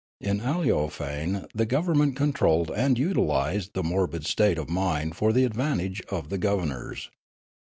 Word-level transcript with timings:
In 0.19 0.39
Aleofane 0.39 1.45
the 1.53 1.67
government 1.67 2.15
controlled 2.15 2.71
and 2.71 2.97
utilised 2.97 3.73
the 3.75 3.83
morbid 3.83 4.25
state 4.25 4.57
of 4.57 4.67
mind 4.67 5.15
for 5.15 5.31
the 5.31 5.43
advantage 5.45 6.01
of 6.09 6.29
the 6.29 6.39
governors. 6.39 7.11